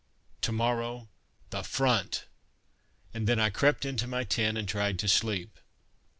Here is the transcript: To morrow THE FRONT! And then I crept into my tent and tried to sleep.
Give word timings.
To 0.41 0.51
morrow 0.51 1.09
THE 1.51 1.61
FRONT! 1.61 2.25
And 3.13 3.27
then 3.27 3.39
I 3.39 3.51
crept 3.51 3.85
into 3.85 4.07
my 4.07 4.23
tent 4.23 4.57
and 4.57 4.67
tried 4.67 4.97
to 4.97 5.07
sleep. 5.07 5.59